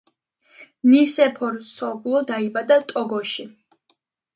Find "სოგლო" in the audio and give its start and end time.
1.69-2.25